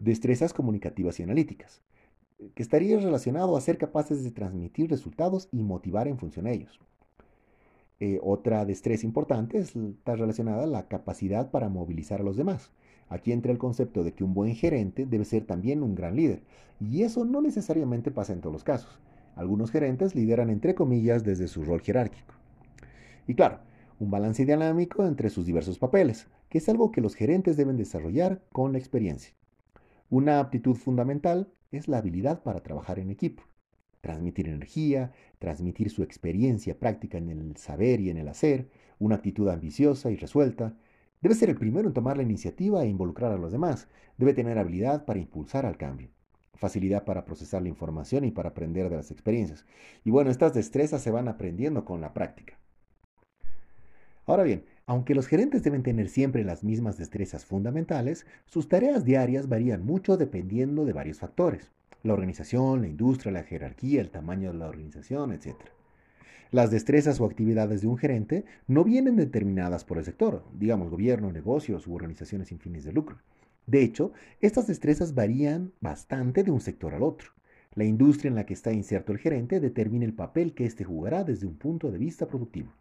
Destrezas 0.00 0.52
comunicativas 0.52 1.20
y 1.20 1.22
analíticas, 1.22 1.80
que 2.56 2.64
estaría 2.64 2.98
relacionado 2.98 3.56
a 3.56 3.60
ser 3.60 3.78
capaces 3.78 4.24
de 4.24 4.32
transmitir 4.32 4.90
resultados 4.90 5.48
y 5.52 5.62
motivar 5.62 6.08
en 6.08 6.18
función 6.18 6.48
a 6.48 6.50
ellos. 6.50 6.80
Eh, 8.00 8.18
otra 8.20 8.64
destreza 8.64 9.06
importante 9.06 9.58
está 9.58 10.16
relacionada 10.16 10.64
a 10.64 10.66
la 10.66 10.88
capacidad 10.88 11.52
para 11.52 11.68
movilizar 11.68 12.20
a 12.20 12.24
los 12.24 12.36
demás. 12.36 12.72
Aquí 13.08 13.32
entra 13.32 13.52
el 13.52 13.58
concepto 13.58 14.02
de 14.04 14.12
que 14.12 14.24
un 14.24 14.34
buen 14.34 14.54
gerente 14.54 15.06
debe 15.06 15.24
ser 15.24 15.44
también 15.44 15.82
un 15.82 15.94
gran 15.94 16.16
líder, 16.16 16.42
y 16.80 17.02
eso 17.02 17.24
no 17.24 17.40
necesariamente 17.40 18.10
pasa 18.10 18.32
en 18.32 18.40
todos 18.40 18.52
los 18.52 18.64
casos. 18.64 18.98
Algunos 19.36 19.70
gerentes 19.70 20.14
lideran 20.14 20.50
entre 20.50 20.74
comillas 20.74 21.24
desde 21.24 21.48
su 21.48 21.64
rol 21.64 21.82
jerárquico. 21.82 22.34
Y 23.26 23.34
claro, 23.34 23.60
un 23.98 24.10
balance 24.10 24.44
dinámico 24.44 25.06
entre 25.06 25.30
sus 25.30 25.46
diversos 25.46 25.78
papeles, 25.78 26.26
que 26.48 26.58
es 26.58 26.68
algo 26.68 26.90
que 26.90 27.00
los 27.00 27.14
gerentes 27.14 27.56
deben 27.56 27.76
desarrollar 27.76 28.42
con 28.52 28.72
la 28.72 28.78
experiencia. 28.78 29.34
Una 30.10 30.38
aptitud 30.38 30.74
fundamental 30.74 31.52
es 31.72 31.88
la 31.88 31.98
habilidad 31.98 32.42
para 32.42 32.62
trabajar 32.62 32.98
en 32.98 33.10
equipo, 33.10 33.42
transmitir 34.00 34.48
energía, 34.48 35.12
transmitir 35.38 35.90
su 35.90 36.02
experiencia 36.02 36.78
práctica 36.78 37.18
en 37.18 37.30
el 37.30 37.56
saber 37.56 38.00
y 38.00 38.10
en 38.10 38.18
el 38.18 38.28
hacer, 38.28 38.68
una 38.98 39.16
actitud 39.16 39.48
ambiciosa 39.48 40.10
y 40.10 40.16
resuelta, 40.16 40.76
Debe 41.22 41.34
ser 41.34 41.48
el 41.50 41.56
primero 41.56 41.88
en 41.88 41.94
tomar 41.94 42.16
la 42.16 42.22
iniciativa 42.22 42.84
e 42.84 42.88
involucrar 42.88 43.32
a 43.32 43.38
los 43.38 43.52
demás. 43.52 43.88
Debe 44.18 44.34
tener 44.34 44.58
habilidad 44.58 45.04
para 45.04 45.18
impulsar 45.18 45.64
al 45.64 45.76
cambio, 45.76 46.10
facilidad 46.54 47.04
para 47.04 47.24
procesar 47.24 47.62
la 47.62 47.68
información 47.68 48.24
y 48.24 48.30
para 48.30 48.50
aprender 48.50 48.90
de 48.90 48.96
las 48.96 49.10
experiencias. 49.10 49.64
Y 50.04 50.10
bueno, 50.10 50.30
estas 50.30 50.54
destrezas 50.54 51.02
se 51.02 51.10
van 51.10 51.28
aprendiendo 51.28 51.84
con 51.84 52.00
la 52.00 52.12
práctica. 52.12 52.58
Ahora 54.26 54.42
bien, 54.42 54.64
aunque 54.86 55.14
los 55.14 55.26
gerentes 55.26 55.62
deben 55.62 55.82
tener 55.82 56.08
siempre 56.08 56.44
las 56.44 56.64
mismas 56.64 56.98
destrezas 56.98 57.44
fundamentales, 57.44 58.26
sus 58.44 58.68
tareas 58.68 59.04
diarias 59.04 59.48
varían 59.48 59.84
mucho 59.84 60.16
dependiendo 60.16 60.84
de 60.84 60.92
varios 60.92 61.18
factores. 61.18 61.70
La 62.02 62.12
organización, 62.12 62.82
la 62.82 62.88
industria, 62.88 63.32
la 63.32 63.42
jerarquía, 63.42 64.00
el 64.00 64.10
tamaño 64.10 64.52
de 64.52 64.58
la 64.58 64.68
organización, 64.68 65.32
etc. 65.32 65.54
Las 66.52 66.70
destrezas 66.70 67.20
o 67.20 67.24
actividades 67.24 67.80
de 67.80 67.88
un 67.88 67.98
gerente 67.98 68.44
no 68.68 68.84
vienen 68.84 69.16
determinadas 69.16 69.84
por 69.84 69.98
el 69.98 70.04
sector, 70.04 70.44
digamos 70.54 70.90
gobierno, 70.90 71.32
negocios 71.32 71.86
u 71.86 71.94
organizaciones 71.94 72.48
sin 72.48 72.60
fines 72.60 72.84
de 72.84 72.92
lucro. 72.92 73.18
De 73.66 73.82
hecho, 73.82 74.12
estas 74.40 74.68
destrezas 74.68 75.14
varían 75.14 75.72
bastante 75.80 76.44
de 76.44 76.52
un 76.52 76.60
sector 76.60 76.94
al 76.94 77.02
otro. 77.02 77.30
La 77.74 77.84
industria 77.84 78.28
en 78.28 78.36
la 78.36 78.46
que 78.46 78.54
está 78.54 78.72
inserto 78.72 79.12
el 79.12 79.18
gerente 79.18 79.58
determina 79.58 80.04
el 80.04 80.14
papel 80.14 80.54
que 80.54 80.64
éste 80.64 80.84
jugará 80.84 81.24
desde 81.24 81.46
un 81.46 81.56
punto 81.56 81.90
de 81.90 81.98
vista 81.98 82.28
productivo. 82.28 82.72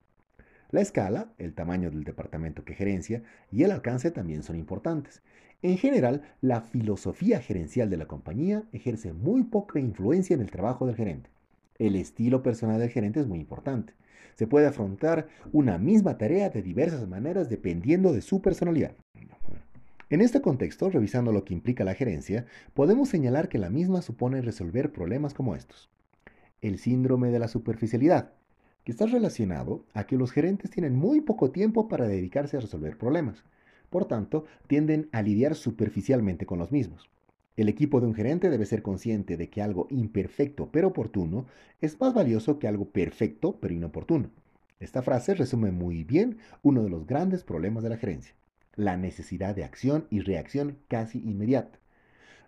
La 0.69 0.81
escala, 0.81 1.33
el 1.37 1.53
tamaño 1.53 1.89
del 1.89 2.03
departamento 2.03 2.63
que 2.63 2.75
gerencia 2.75 3.23
y 3.51 3.63
el 3.63 3.71
alcance 3.71 4.11
también 4.11 4.43
son 4.43 4.57
importantes. 4.57 5.21
En 5.63 5.77
general, 5.77 6.21
la 6.41 6.61
filosofía 6.61 7.39
gerencial 7.39 7.89
de 7.89 7.97
la 7.97 8.07
compañía 8.07 8.63
ejerce 8.71 9.11
muy 9.11 9.43
poca 9.43 9.79
influencia 9.79 10.35
en 10.35 10.41
el 10.41 10.51
trabajo 10.51 10.85
del 10.85 10.95
gerente. 10.95 11.29
El 11.77 11.95
estilo 11.95 12.41
personal 12.41 12.79
del 12.79 12.89
gerente 12.89 13.19
es 13.19 13.27
muy 13.27 13.39
importante. 13.39 13.93
Se 14.35 14.47
puede 14.47 14.67
afrontar 14.67 15.27
una 15.51 15.77
misma 15.77 16.17
tarea 16.17 16.49
de 16.49 16.61
diversas 16.61 17.07
maneras 17.07 17.49
dependiendo 17.49 18.13
de 18.13 18.21
su 18.21 18.41
personalidad. 18.41 18.95
En 20.09 20.21
este 20.21 20.41
contexto, 20.41 20.89
revisando 20.89 21.31
lo 21.31 21.43
que 21.43 21.53
implica 21.53 21.83
la 21.83 21.95
gerencia, 21.95 22.45
podemos 22.73 23.09
señalar 23.09 23.49
que 23.49 23.57
la 23.57 23.69
misma 23.69 24.01
supone 24.01 24.41
resolver 24.41 24.91
problemas 24.91 25.33
como 25.33 25.55
estos. 25.55 25.89
El 26.61 26.77
síndrome 26.77 27.31
de 27.31 27.39
la 27.39 27.47
superficialidad, 27.47 28.31
que 28.83 28.91
está 28.91 29.07
relacionado 29.07 29.83
a 29.93 30.05
que 30.05 30.15
los 30.15 30.31
gerentes 30.31 30.69
tienen 30.69 30.95
muy 30.95 31.21
poco 31.21 31.51
tiempo 31.51 31.87
para 31.87 32.07
dedicarse 32.07 32.55
a 32.55 32.61
resolver 32.61 32.97
problemas. 32.97 33.43
Por 33.89 34.05
tanto, 34.05 34.45
tienden 34.67 35.09
a 35.11 35.21
lidiar 35.23 35.55
superficialmente 35.55 36.45
con 36.45 36.59
los 36.59 36.71
mismos. 36.71 37.09
El 37.57 37.69
equipo 37.69 38.01
de 38.01 38.07
un 38.07 38.13
gerente 38.13 38.49
debe 38.49 38.65
ser 38.65 38.81
consciente 38.81 39.37
de 39.37 39.49
que 39.49 39.61
algo 39.61 39.87
imperfecto 39.89 40.69
pero 40.71 40.89
oportuno 40.89 41.45
es 41.79 41.99
más 42.01 42.13
valioso 42.13 42.59
que 42.59 42.67
algo 42.67 42.89
perfecto 42.89 43.57
pero 43.61 43.73
inoportuno. 43.73 44.29
Esta 44.81 45.01
frase 45.01 45.35
resume 45.35 45.71
muy 45.71 46.03
bien 46.03 46.37
uno 46.63 46.83
de 46.83 46.89
los 46.89 47.07
grandes 47.07 47.43
problemas 47.43 47.83
de 47.83 47.89
la 47.89 47.97
gerencia, 47.97 48.35
la 48.75 48.97
necesidad 48.97 49.55
de 49.55 49.63
acción 49.63 50.05
y 50.09 50.19
reacción 50.19 50.77
casi 50.89 51.19
inmediata. 51.19 51.79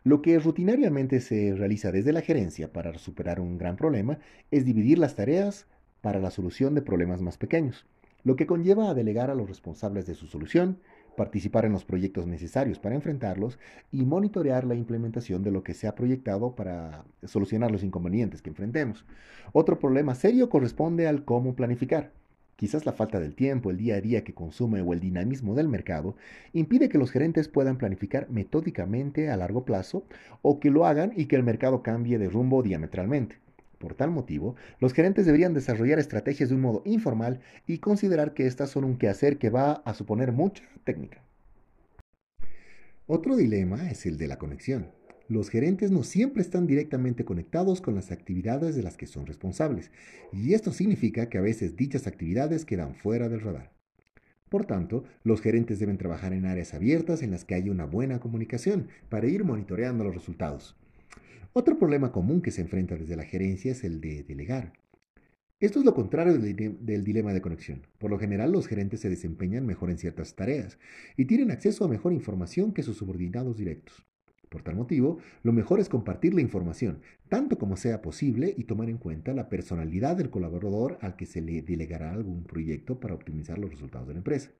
Lo 0.03 0.21
que 0.21 0.39
rutinariamente 0.39 1.21
se 1.21 1.55
realiza 1.55 1.91
desde 1.91 2.11
la 2.11 2.21
gerencia 2.21 2.73
para 2.73 2.97
superar 2.97 3.39
un 3.39 3.57
gran 3.57 3.77
problema 3.77 4.19
es 4.51 4.65
dividir 4.65 4.99
las 4.99 5.15
tareas 5.15 5.67
para 6.01 6.19
la 6.19 6.31
solución 6.31 6.75
de 6.75 6.81
problemas 6.81 7.21
más 7.21 7.37
pequeños, 7.37 7.85
lo 8.23 8.35
que 8.35 8.45
conlleva 8.45 8.89
a 8.89 8.93
delegar 8.93 9.29
a 9.29 9.35
los 9.35 9.47
responsables 9.47 10.05
de 10.05 10.15
su 10.15 10.27
solución, 10.27 10.79
participar 11.17 11.65
en 11.65 11.73
los 11.73 11.83
proyectos 11.83 12.27
necesarios 12.27 12.79
para 12.79 12.95
enfrentarlos 12.95 13.59
y 13.91 14.05
monitorear 14.05 14.63
la 14.63 14.75
implementación 14.75 15.43
de 15.43 15.51
lo 15.51 15.63
que 15.63 15.73
se 15.73 15.87
ha 15.87 15.95
proyectado 15.95 16.55
para 16.55 17.03
solucionar 17.25 17.71
los 17.71 17.83
inconvenientes 17.83 18.41
que 18.41 18.51
enfrentemos. 18.51 19.03
Otro 19.51 19.79
problema 19.79 20.15
serio 20.15 20.49
corresponde 20.49 21.07
al 21.07 21.25
cómo 21.25 21.55
planificar. 21.55 22.13
Quizás 22.55 22.85
la 22.85 22.91
falta 22.91 23.19
del 23.19 23.35
tiempo, 23.35 23.69
el 23.69 23.77
día 23.77 23.95
a 23.95 24.01
día 24.01 24.23
que 24.23 24.33
consume 24.33 24.81
o 24.81 24.93
el 24.93 24.99
dinamismo 24.99 25.53
del 25.53 25.67
mercado 25.67 26.15
impide 26.53 26.87
que 26.87 26.97
los 26.97 27.11
gerentes 27.11 27.49
puedan 27.49 27.77
planificar 27.77 28.29
metódicamente 28.29 29.29
a 29.29 29.37
largo 29.37 29.65
plazo 29.65 30.05
o 30.41 30.59
que 30.59 30.71
lo 30.71 30.85
hagan 30.85 31.13
y 31.15 31.25
que 31.25 31.35
el 31.35 31.43
mercado 31.43 31.83
cambie 31.83 32.17
de 32.17 32.29
rumbo 32.29 32.63
diametralmente. 32.63 33.46
Por 33.77 33.93
tal 33.93 34.11
motivo, 34.11 34.55
los 34.79 34.93
gerentes 34.93 35.25
deberían 35.25 35.53
desarrollar 35.53 35.99
estrategias 35.99 36.49
de 36.49 36.55
un 36.55 36.61
modo 36.61 36.81
informal 36.85 37.41
y 37.67 37.77
considerar 37.77 38.33
que 38.33 38.47
estas 38.47 38.71
son 38.71 38.83
un 38.83 38.97
quehacer 38.97 39.37
que 39.37 39.49
va 39.49 39.73
a 39.73 39.93
suponer 39.93 40.31
mucha 40.31 40.63
técnica. 40.83 41.21
Otro 43.05 43.35
dilema 43.35 43.89
es 43.89 44.05
el 44.05 44.17
de 44.17 44.27
la 44.27 44.37
conexión. 44.37 44.91
Los 45.29 45.49
gerentes 45.49 45.91
no 45.91 46.03
siempre 46.03 46.41
están 46.41 46.67
directamente 46.67 47.25
conectados 47.25 47.81
con 47.81 47.95
las 47.95 48.11
actividades 48.11 48.75
de 48.75 48.83
las 48.83 48.97
que 48.97 49.07
son 49.07 49.25
responsables, 49.25 49.91
y 50.31 50.53
esto 50.53 50.71
significa 50.71 51.29
que 51.29 51.37
a 51.37 51.41
veces 51.41 51.75
dichas 51.75 52.07
actividades 52.07 52.65
quedan 52.65 52.95
fuera 52.95 53.29
del 53.29 53.41
radar. 53.41 53.71
Por 54.49 54.65
tanto, 54.65 55.03
los 55.23 55.41
gerentes 55.41 55.79
deben 55.79 55.97
trabajar 55.97 56.31
en 56.31 56.45
áreas 56.45 56.73
abiertas 56.73 57.21
en 57.21 57.31
las 57.31 57.43
que 57.43 57.55
haya 57.55 57.71
una 57.71 57.85
buena 57.85 58.19
comunicación 58.19 58.87
para 59.09 59.27
ir 59.27 59.43
monitoreando 59.43 60.05
los 60.05 60.15
resultados. 60.15 60.77
Otro 61.59 61.79
problema 61.79 62.11
común 62.11 62.43
que 62.43 62.51
se 62.51 62.61
enfrenta 62.61 62.95
desde 62.95 63.15
la 63.15 63.23
gerencia 63.23 63.71
es 63.71 63.83
el 63.83 63.99
de 63.99 64.21
delegar. 64.21 64.73
Esto 65.59 65.79
es 65.79 65.85
lo 65.85 65.95
contrario 65.95 66.37
del, 66.37 67.03
dilema 67.03 67.33
de 67.33 67.41
conexión. 67.41 67.81
Por 67.97 68.11
lo 68.11 68.19
general, 68.19 68.51
los 68.51 68.67
gerentes 68.67 68.99
se 68.99 69.09
desempeñan 69.09 69.65
mejor 69.65 69.89
en 69.89 69.97
ciertas 69.97 70.35
tareas 70.35 70.77
y 71.15 71.25
tienen 71.25 71.49
acceso 71.49 71.83
a 71.83 71.87
mejor 71.87 72.13
información 72.13 72.73
que 72.73 72.83
sus 72.83 72.97
subordinados 72.97 73.57
directos. 73.57 74.05
Por 74.49 74.61
tal 74.61 74.75
motivo, 74.75 75.17
lo 75.41 75.51
mejor 75.51 75.79
es 75.79 75.89
compartir 75.89 76.35
la 76.35 76.41
información, 76.41 77.01
tanto 77.27 77.57
como 77.57 77.75
sea 77.75 78.03
posible, 78.03 78.53
y 78.55 78.65
tomar 78.65 78.87
en 78.91 78.99
cuenta 78.99 79.33
la 79.33 79.49
personalidad 79.49 80.15
del 80.15 80.29
colaborador 80.29 80.99
al 81.01 81.15
que 81.15 81.25
se 81.25 81.41
le 81.41 81.63
delegará 81.63 82.11
algún 82.11 82.43
proyecto 82.43 82.99
para 82.99 83.15
optimizar 83.15 83.57
los 83.57 83.71
resultados 83.71 84.07
de 84.07 84.13
la 84.13 84.19
empresa. 84.19 84.51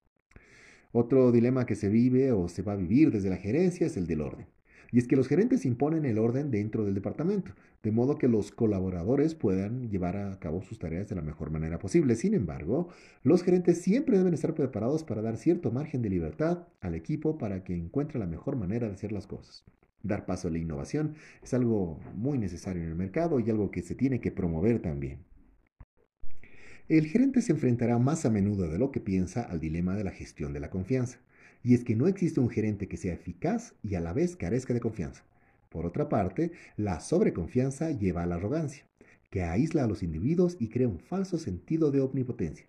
Otro 0.94 1.32
dilema 1.32 1.68
que 1.68 1.76
se 1.76 1.90
vive 1.90 2.32
o 2.32 2.50
se 2.50 2.64
va 2.64 2.74
a 2.74 2.76
vivir 2.76 3.12
desde 3.12 3.30
la 3.30 3.38
gerencia 3.38 3.86
es 3.86 3.98
el 3.98 4.08
del 4.08 4.22
orden. 4.22 4.48
Y 4.92 5.00
es 5.00 5.08
que 5.08 5.16
los 5.16 5.28
gerentes 5.28 5.66
imponen 5.66 6.06
el 6.06 6.18
orden 6.18 6.52
dentro 6.52 6.86
del 6.86 6.94
departamento, 6.94 7.52
de 7.84 7.92
modo 7.92 8.18
que 8.18 8.28
los 8.28 8.52
colaboradores 8.52 9.36
puedan 9.36 9.90
llevar 9.90 10.18
a 10.18 10.40
cabo 10.40 10.62
sus 10.62 10.80
tareas 10.80 11.10
de 11.10 11.16
la 11.16 11.22
mejor 11.22 11.52
manera 11.52 11.80
posible. 11.80 12.16
Sin 12.16 12.34
embargo, 12.34 12.90
los 13.24 13.44
gerentes 13.44 13.82
siempre 13.82 14.18
deben 14.18 14.34
estar 14.34 14.54
preparados 14.54 15.04
para 15.04 15.22
dar 15.22 15.38
cierto 15.38 15.72
margen 15.72 16.02
de 16.02 16.10
libertad 16.10 16.68
al 16.82 16.96
equipo 16.96 17.38
para 17.38 17.64
que 17.64 17.76
encuentre 17.76 18.20
la 18.20 18.28
mejor 18.28 18.56
manera 18.56 18.88
de 18.88 18.94
hacer 18.94 19.12
las 19.12 19.28
cosas. 19.28 19.66
Dar 20.04 20.26
paso 20.26 20.48
a 20.48 20.52
la 20.52 20.60
innovación 20.60 21.16
es 21.44 21.54
algo 21.54 22.00
muy 22.16 22.38
necesario 22.38 22.84
en 22.84 22.90
el 22.90 22.96
mercado 22.96 23.40
y 23.40 23.50
algo 23.50 23.72
que 23.72 23.82
se 23.82 23.96
tiene 23.96 24.22
que 24.22 24.32
promover 24.32 24.82
también. 24.82 25.26
El 26.88 27.08
gerente 27.08 27.42
se 27.42 27.52
enfrentará 27.52 27.98
más 28.00 28.26
a 28.26 28.30
menudo 28.30 28.70
de 28.70 28.80
lo 28.80 28.92
que 28.92 29.02
piensa 29.02 29.42
al 29.42 29.60
dilema 29.60 29.96
de 29.96 30.06
la 30.06 30.12
gestión 30.12 30.54
de 30.54 30.62
la 30.62 30.70
confianza 30.70 31.20
y 31.64 31.74
es 31.74 31.84
que 31.84 31.96
no 31.96 32.08
existe 32.08 32.40
un 32.40 32.50
gerente 32.50 32.88
que 32.88 32.98
sea 32.98 33.14
eficaz 33.14 33.74
y 33.84 33.96
a 33.96 34.02
la 34.02 34.14
vez 34.14 34.36
carezca 34.36 34.74
de 34.74 34.80
confianza. 34.80 35.24
Por 35.70 35.86
otra 35.86 36.10
parte, 36.10 36.52
la 36.76 37.00
sobreconfianza 37.00 37.92
lleva 37.92 38.24
a 38.24 38.26
la 38.26 38.36
arrogancia, 38.36 38.86
que 39.30 39.44
aísla 39.44 39.84
a 39.84 39.88
los 39.88 40.04
individuos 40.04 40.58
y 40.60 40.70
crea 40.70 40.88
un 40.88 41.00
falso 41.00 41.38
sentido 41.38 41.92
de 41.92 42.02
omnipotencia. 42.02 42.66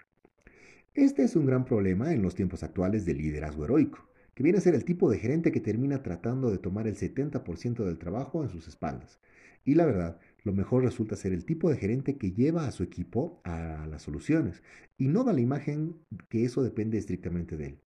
Este 0.94 1.22
es 1.22 1.36
un 1.36 1.46
gran 1.46 1.64
problema 1.64 2.12
en 2.12 2.22
los 2.22 2.34
tiempos 2.34 2.62
actuales 2.62 3.04
del 3.04 3.18
liderazgo 3.18 3.64
heroico, 3.64 4.08
que 4.34 4.42
viene 4.42 4.58
a 4.58 4.62
ser 4.62 4.74
el 4.74 4.84
tipo 4.84 5.10
de 5.10 5.18
gerente 5.18 5.52
que 5.52 5.60
termina 5.60 6.02
tratando 6.02 6.50
de 6.50 6.58
tomar 6.58 6.86
el 6.86 6.96
70% 6.96 7.84
del 7.84 7.98
trabajo 7.98 8.42
en 8.42 8.50
sus 8.50 8.68
espaldas. 8.68 9.20
Y 9.64 9.74
la 9.74 9.84
verdad, 9.84 10.18
lo 10.44 10.52
mejor 10.52 10.84
resulta 10.84 11.16
ser 11.16 11.32
el 11.32 11.44
tipo 11.44 11.70
de 11.70 11.76
gerente 11.76 12.16
que 12.16 12.32
lleva 12.32 12.66
a 12.66 12.72
su 12.72 12.82
equipo 12.82 13.40
a 13.44 13.86
las 13.86 14.02
soluciones 14.02 14.62
y 14.96 15.08
no 15.08 15.24
da 15.24 15.32
la 15.32 15.40
imagen 15.40 15.96
que 16.28 16.44
eso 16.44 16.62
depende 16.62 16.98
estrictamente 16.98 17.56
de 17.56 17.66
él. 17.66 17.78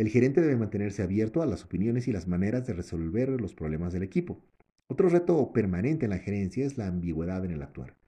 El 0.00 0.08
gerente 0.08 0.40
debe 0.40 0.56
mantenerse 0.56 1.02
abierto 1.02 1.42
a 1.42 1.46
las 1.46 1.62
opiniones 1.62 2.08
y 2.08 2.12
las 2.12 2.26
maneras 2.26 2.66
de 2.66 2.72
resolver 2.72 3.28
los 3.38 3.52
problemas 3.52 3.92
del 3.92 4.02
equipo. 4.02 4.42
Otro 4.86 5.10
reto 5.10 5.52
permanente 5.52 6.06
en 6.06 6.10
la 6.10 6.18
gerencia 6.18 6.64
es 6.64 6.78
la 6.78 6.86
ambigüedad 6.86 7.44
en 7.44 7.50
el 7.50 7.60
actuar. 7.60 7.98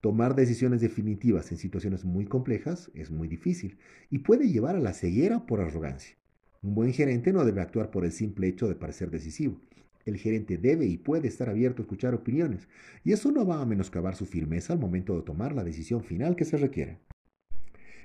Tomar 0.00 0.36
decisiones 0.36 0.80
definitivas 0.80 1.50
en 1.50 1.58
situaciones 1.58 2.04
muy 2.04 2.26
complejas 2.26 2.92
es 2.94 3.10
muy 3.10 3.26
difícil 3.26 3.76
y 4.08 4.20
puede 4.20 4.52
llevar 4.52 4.76
a 4.76 4.80
la 4.80 4.92
ceguera 4.92 5.44
por 5.44 5.60
arrogancia. 5.60 6.14
Un 6.62 6.76
buen 6.76 6.92
gerente 6.92 7.32
no 7.32 7.44
debe 7.44 7.60
actuar 7.60 7.90
por 7.90 8.04
el 8.04 8.12
simple 8.12 8.46
hecho 8.46 8.68
de 8.68 8.76
parecer 8.76 9.10
decisivo. 9.10 9.60
El 10.04 10.18
gerente 10.18 10.58
debe 10.58 10.86
y 10.86 10.96
puede 10.96 11.26
estar 11.26 11.48
abierto 11.48 11.82
a 11.82 11.86
escuchar 11.86 12.14
opiniones, 12.14 12.68
y 13.02 13.10
eso 13.10 13.32
no 13.32 13.44
va 13.44 13.60
a 13.60 13.66
menoscabar 13.66 14.14
su 14.14 14.26
firmeza 14.26 14.74
al 14.74 14.78
momento 14.78 15.16
de 15.16 15.22
tomar 15.22 15.56
la 15.56 15.64
decisión 15.64 16.04
final 16.04 16.36
que 16.36 16.44
se 16.44 16.56
requiere 16.56 17.00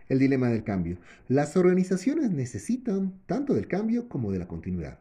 el 0.09 0.19
dilema 0.19 0.49
del 0.49 0.63
cambio. 0.63 0.97
Las 1.27 1.57
organizaciones 1.57 2.31
necesitan 2.31 3.19
tanto 3.25 3.53
del 3.53 3.67
cambio 3.67 4.07
como 4.07 4.31
de 4.31 4.39
la 4.39 4.47
continuidad. 4.47 4.99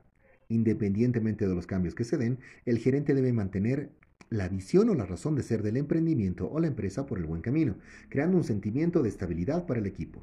Independientemente 0.48 1.46
de 1.46 1.54
los 1.54 1.66
cambios 1.66 1.94
que 1.94 2.04
se 2.04 2.16
den, 2.16 2.38
el 2.64 2.78
gerente 2.78 3.14
debe 3.14 3.32
mantener 3.32 3.90
la 4.30 4.48
visión 4.48 4.88
o 4.90 4.94
la 4.94 5.06
razón 5.06 5.36
de 5.36 5.42
ser 5.42 5.62
del 5.62 5.76
emprendimiento 5.76 6.50
o 6.50 6.60
la 6.60 6.66
empresa 6.66 7.06
por 7.06 7.18
el 7.18 7.26
buen 7.26 7.42
camino, 7.42 7.76
creando 8.08 8.36
un 8.36 8.44
sentimiento 8.44 9.02
de 9.02 9.08
estabilidad 9.08 9.66
para 9.66 9.80
el 9.80 9.86
equipo. 9.86 10.22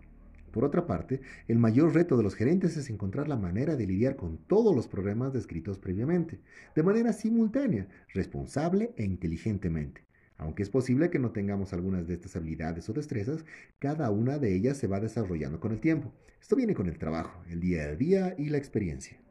Por 0.51 0.65
otra 0.65 0.85
parte, 0.85 1.21
el 1.47 1.57
mayor 1.57 1.95
reto 1.95 2.15
de 2.15 2.21
los 2.21 2.35
gerentes 2.35 2.77
es 2.77 2.89
encontrar 2.89 3.27
la 3.27 3.37
manera 3.37 3.75
de 3.75 3.87
lidiar 3.87 4.15
con 4.15 4.37
todos 4.37 4.75
los 4.75 4.87
problemas 4.87 5.33
descritos 5.33 5.79
previamente, 5.79 6.39
de 6.75 6.83
manera 6.83 7.11
simultánea, 7.11 7.87
responsable 8.13 8.93
e 8.95 9.03
inteligentemente. 9.03 10.05
Aunque 10.43 10.62
es 10.62 10.69
posible 10.69 11.09
que 11.09 11.19
no 11.19 11.31
tengamos 11.31 11.71
algunas 11.71 12.05
de 12.05 12.15
estas 12.15 12.35
habilidades 12.35 12.89
o 12.89 12.93
destrezas, 12.93 13.45
cada 13.79 14.12
una 14.12 14.38
de 14.39 14.53
ellas 14.53 14.77
se 14.77 14.88
va 14.88 15.00
desarrollando 15.00 15.62
con 15.62 15.71
el 15.71 15.79
tiempo. 15.79 16.12
Esto 16.41 16.57
viene 16.57 16.73
con 16.73 16.88
el 16.88 16.97
trabajo, 16.97 17.41
el 17.50 17.62
día 17.62 17.83
a 17.83 17.95
día 17.95 18.35
y 18.38 18.50
la 18.50 18.57
experiencia. 18.57 19.23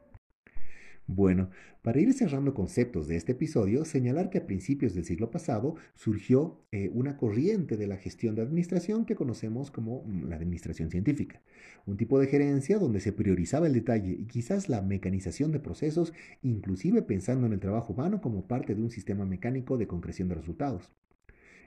Bueno, 1.07 1.49
para 1.81 1.99
ir 1.99 2.13
cerrando 2.13 2.53
conceptos 2.53 3.07
de 3.09 3.17
este 3.17 3.33
episodio, 3.33 3.83
señalar 3.83 4.29
que 4.29 4.37
a 4.37 4.45
principios 4.45 4.93
del 4.93 5.03
siglo 5.03 5.31
pasado 5.31 5.75
surgió 5.95 6.61
eh, 6.71 6.89
una 6.93 7.17
corriente 7.17 7.75
de 7.75 7.87
la 7.87 7.97
gestión 7.97 8.35
de 8.35 8.41
administración 8.41 9.05
que 9.05 9.15
conocemos 9.15 9.69
como 9.69 10.03
mm, 10.05 10.29
la 10.29 10.37
administración 10.37 10.89
científica, 10.91 11.41
un 11.85 11.97
tipo 11.97 12.19
de 12.19 12.27
gerencia 12.27 12.79
donde 12.79 13.01
se 13.01 13.11
priorizaba 13.11 13.67
el 13.67 13.73
detalle 13.73 14.13
y 14.13 14.27
quizás 14.27 14.69
la 14.69 14.81
mecanización 14.81 15.51
de 15.51 15.59
procesos, 15.59 16.13
inclusive 16.41 17.01
pensando 17.01 17.47
en 17.47 17.53
el 17.53 17.59
trabajo 17.59 17.91
humano 17.91 18.21
como 18.21 18.47
parte 18.47 18.73
de 18.73 18.81
un 18.81 18.89
sistema 18.89 19.25
mecánico 19.25 19.77
de 19.77 19.87
concreción 19.87 20.29
de 20.29 20.35
resultados. 20.35 20.89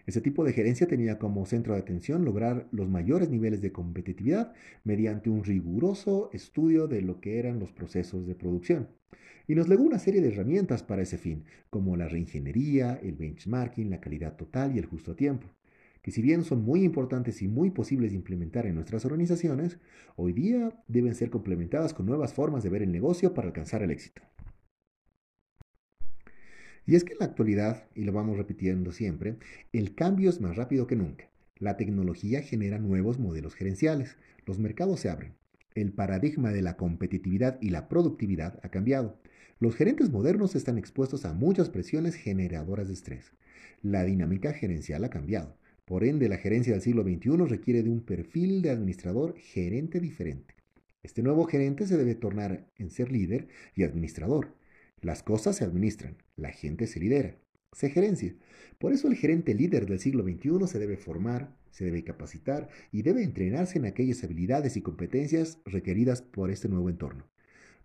Ese 0.06 0.20
tipo 0.20 0.44
de 0.44 0.52
gerencia 0.52 0.86
tenía 0.86 1.18
como 1.18 1.44
centro 1.46 1.74
de 1.74 1.80
atención 1.80 2.24
lograr 2.24 2.68
los 2.70 2.88
mayores 2.88 3.28
niveles 3.28 3.60
de 3.60 3.72
competitividad 3.72 4.52
mediante 4.84 5.30
un 5.30 5.42
riguroso 5.42 6.30
estudio 6.32 6.86
de 6.86 7.02
lo 7.02 7.20
que 7.20 7.40
eran 7.40 7.58
los 7.58 7.72
procesos 7.72 8.24
de 8.24 8.36
producción. 8.36 8.88
Y 9.48 9.56
nos 9.56 9.68
legó 9.68 9.82
una 9.82 9.98
serie 9.98 10.20
de 10.20 10.28
herramientas 10.28 10.84
para 10.84 11.02
ese 11.02 11.18
fin, 11.18 11.44
como 11.70 11.96
la 11.96 12.08
reingeniería, 12.08 13.00
el 13.02 13.16
benchmarking, 13.16 13.90
la 13.90 14.00
calidad 14.00 14.36
total 14.36 14.76
y 14.76 14.78
el 14.78 14.86
justo 14.86 15.16
tiempo, 15.16 15.48
que 16.02 16.12
si 16.12 16.22
bien 16.22 16.44
son 16.44 16.62
muy 16.62 16.84
importantes 16.84 17.42
y 17.42 17.48
muy 17.48 17.70
posibles 17.70 18.10
de 18.12 18.16
implementar 18.16 18.64
en 18.66 18.76
nuestras 18.76 19.04
organizaciones, 19.04 19.78
hoy 20.14 20.32
día 20.32 20.72
deben 20.86 21.16
ser 21.16 21.30
complementadas 21.30 21.94
con 21.94 22.06
nuevas 22.06 22.32
formas 22.32 22.62
de 22.62 22.70
ver 22.70 22.82
el 22.82 22.92
negocio 22.92 23.34
para 23.34 23.48
alcanzar 23.48 23.82
el 23.82 23.90
éxito. 23.90 24.22
Y 26.86 26.94
es 26.94 27.04
que 27.04 27.14
en 27.14 27.18
la 27.18 27.26
actualidad, 27.26 27.84
y 27.94 28.04
lo 28.04 28.12
vamos 28.12 28.36
repitiendo 28.36 28.92
siempre, 28.92 29.36
el 29.72 29.94
cambio 29.94 30.30
es 30.30 30.40
más 30.40 30.56
rápido 30.56 30.86
que 30.86 30.96
nunca. 30.96 31.28
La 31.58 31.76
tecnología 31.76 32.42
genera 32.42 32.78
nuevos 32.78 33.18
modelos 33.18 33.54
gerenciales. 33.54 34.16
Los 34.46 34.58
mercados 34.58 35.00
se 35.00 35.10
abren. 35.10 35.34
El 35.74 35.92
paradigma 35.92 36.52
de 36.52 36.62
la 36.62 36.76
competitividad 36.76 37.58
y 37.60 37.70
la 37.70 37.88
productividad 37.88 38.60
ha 38.62 38.70
cambiado. 38.70 39.18
Los 39.58 39.74
gerentes 39.74 40.10
modernos 40.10 40.54
están 40.54 40.78
expuestos 40.78 41.24
a 41.24 41.32
muchas 41.32 41.70
presiones 41.70 42.14
generadoras 42.14 42.88
de 42.88 42.94
estrés. 42.94 43.32
La 43.82 44.04
dinámica 44.04 44.52
gerencial 44.52 45.02
ha 45.04 45.10
cambiado. 45.10 45.56
Por 45.86 46.04
ende, 46.04 46.28
la 46.28 46.36
gerencia 46.36 46.72
del 46.72 46.82
siglo 46.82 47.02
XXI 47.02 47.46
requiere 47.46 47.82
de 47.82 47.90
un 47.90 48.00
perfil 48.00 48.60
de 48.60 48.70
administrador 48.70 49.34
gerente 49.38 49.98
diferente. 49.98 50.54
Este 51.02 51.22
nuevo 51.22 51.44
gerente 51.44 51.86
se 51.86 51.96
debe 51.96 52.14
tornar 52.14 52.66
en 52.76 52.90
ser 52.90 53.10
líder 53.10 53.48
y 53.74 53.84
administrador. 53.84 54.48
Las 55.06 55.22
cosas 55.22 55.54
se 55.54 55.62
administran, 55.62 56.16
la 56.34 56.50
gente 56.50 56.88
se 56.88 56.98
lidera, 56.98 57.36
se 57.70 57.90
gerencia. 57.90 58.34
Por 58.80 58.92
eso 58.92 59.06
el 59.06 59.14
gerente 59.14 59.54
líder 59.54 59.86
del 59.86 60.00
siglo 60.00 60.24
XXI 60.24 60.66
se 60.66 60.80
debe 60.80 60.96
formar, 60.96 61.54
se 61.70 61.84
debe 61.84 62.02
capacitar 62.02 62.68
y 62.90 63.02
debe 63.02 63.22
entrenarse 63.22 63.78
en 63.78 63.84
aquellas 63.84 64.24
habilidades 64.24 64.76
y 64.76 64.82
competencias 64.82 65.60
requeridas 65.64 66.22
por 66.22 66.50
este 66.50 66.68
nuevo 66.68 66.90
entorno. 66.90 67.24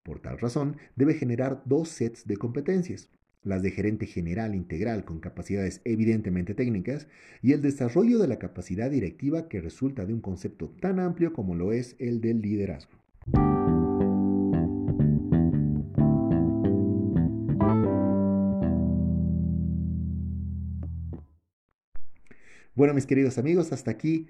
Por 0.02 0.20
tal 0.20 0.40
razón, 0.40 0.78
debe 0.96 1.14
generar 1.14 1.62
dos 1.66 1.90
sets 1.90 2.26
de 2.26 2.38
competencias, 2.38 3.12
las 3.44 3.62
de 3.62 3.70
gerente 3.70 4.08
general 4.08 4.56
integral 4.56 5.06
con 5.06 5.20
capacidades 5.20 5.82
evidentemente 5.86 6.56
técnicas 6.56 7.08
y 7.44 7.52
el 7.52 7.62
desarrollo 7.62 8.18
de 8.18 8.30
la 8.30 8.40
capacidad 8.40 8.90
directiva 8.90 9.48
que 9.48 9.62
resulta 9.62 10.08
de 10.08 10.14
un 10.16 10.22
concepto 10.22 10.70
tan 10.82 11.00
amplio 11.00 11.34
como 11.34 11.54
lo 11.54 11.72
es 11.72 11.96
el 12.00 12.20
del 12.20 12.42
liderazgo. 12.42 13.00
Bueno, 22.74 22.94
mis 22.94 23.06
queridos 23.06 23.38
amigos, 23.38 23.72
hasta 23.74 23.92
aquí 23.92 24.28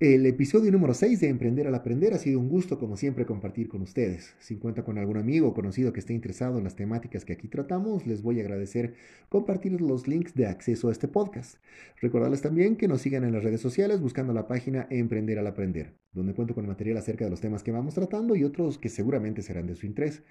el 0.00 0.24
episodio 0.24 0.72
número 0.72 0.94
6 0.94 1.20
de 1.20 1.28
Emprender 1.28 1.66
al 1.66 1.74
Aprender 1.74 2.14
ha 2.14 2.18
sido 2.18 2.40
un 2.40 2.48
gusto, 2.48 2.78
como 2.78 2.96
siempre, 2.96 3.26
compartir 3.26 3.68
con 3.68 3.82
ustedes. 3.82 4.34
Si 4.38 4.56
cuenta 4.56 4.82
con 4.82 4.96
algún 4.96 5.18
amigo 5.18 5.48
o 5.48 5.52
conocido 5.52 5.92
que 5.92 6.00
esté 6.00 6.14
interesado 6.14 6.56
en 6.56 6.64
las 6.64 6.74
temáticas 6.74 7.26
que 7.26 7.34
aquí 7.34 7.48
tratamos, 7.48 8.06
les 8.06 8.22
voy 8.22 8.38
a 8.38 8.42
agradecer 8.42 8.94
compartir 9.28 9.78
los 9.78 10.08
links 10.08 10.34
de 10.34 10.46
acceso 10.46 10.88
a 10.88 10.92
este 10.92 11.06
podcast. 11.06 11.56
Recordarles 12.00 12.40
también 12.40 12.76
que 12.76 12.88
nos 12.88 13.02
sigan 13.02 13.24
en 13.24 13.32
las 13.34 13.44
redes 13.44 13.60
sociales 13.60 14.00
buscando 14.00 14.32
la 14.32 14.48
página 14.48 14.86
Emprender 14.88 15.38
al 15.38 15.46
Aprender, 15.46 15.92
donde 16.14 16.32
cuento 16.32 16.54
con 16.54 16.66
material 16.66 16.96
acerca 16.96 17.26
de 17.26 17.30
los 17.30 17.42
temas 17.42 17.62
que 17.62 17.70
vamos 17.70 17.92
tratando 17.92 18.34
y 18.34 18.44
otros 18.44 18.78
que 18.78 18.88
seguramente 18.88 19.42
serán 19.42 19.66
de 19.66 19.74
su 19.74 19.84
interés. 19.84 20.22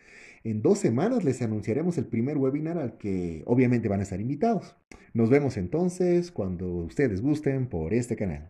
En 0.43 0.63
dos 0.63 0.79
semanas 0.79 1.23
les 1.23 1.43
anunciaremos 1.43 1.99
el 1.99 2.07
primer 2.07 2.39
webinar 2.39 2.79
al 2.79 2.97
que 2.97 3.43
obviamente 3.45 3.87
van 3.87 3.99
a 3.99 4.03
estar 4.03 4.19
invitados. 4.19 4.75
Nos 5.13 5.29
vemos 5.29 5.57
entonces 5.57 6.31
cuando 6.31 6.73
ustedes 6.73 7.21
gusten 7.21 7.67
por 7.67 7.93
este 7.93 8.15
canal. 8.15 8.49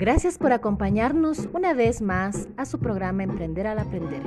Gracias 0.00 0.38
por 0.38 0.50
acompañarnos 0.54 1.46
una 1.52 1.74
vez 1.74 2.00
más 2.00 2.48
a 2.56 2.64
su 2.64 2.78
programa 2.78 3.22
Emprender 3.22 3.66
al 3.66 3.78
Aprender. 3.78 4.22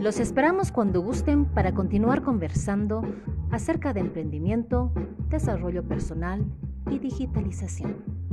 Los 0.00 0.20
esperamos 0.20 0.70
cuando 0.70 1.00
gusten 1.00 1.46
para 1.46 1.74
continuar 1.74 2.22
conversando 2.22 3.02
acerca 3.50 3.92
de 3.92 3.98
emprendimiento, 3.98 4.92
desarrollo 5.30 5.82
personal 5.82 6.44
y 6.92 7.00
digitalización. 7.00 8.23